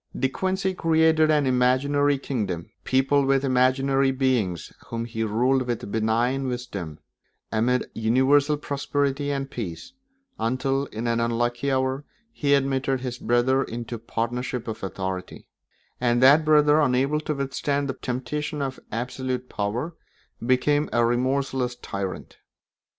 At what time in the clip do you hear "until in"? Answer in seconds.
10.39-11.05